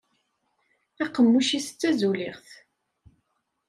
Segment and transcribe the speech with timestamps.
[1.03, 2.47] Aqemmuc-is d tazuliɣt.